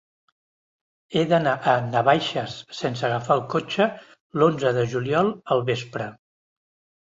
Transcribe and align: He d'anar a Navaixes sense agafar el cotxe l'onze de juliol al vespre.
He 1.17 1.21
d'anar 1.33 1.53
a 1.73 1.75
Navaixes 1.91 2.57
sense 2.79 3.07
agafar 3.11 3.37
el 3.43 3.45
cotxe 3.53 3.89
l'onze 4.41 4.75
de 4.81 4.89
juliol 4.97 5.33
al 5.57 5.67
vespre. 5.73 6.13